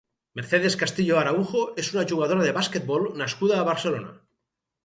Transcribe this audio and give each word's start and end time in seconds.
Mercedes 0.37 0.77
Castillo 0.83 1.19
Araujo 1.19 1.61
és 1.85 1.91
una 1.97 2.05
jugadora 2.13 2.47
de 2.47 2.57
basquetbol 2.57 3.07
nascuda 3.23 3.61
a 3.61 3.67
Barcelona. 3.73 4.19